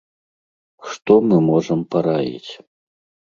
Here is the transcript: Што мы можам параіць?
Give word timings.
Што 0.93 1.17
мы 1.27 1.37
можам 1.49 1.79
параіць? 1.97 2.51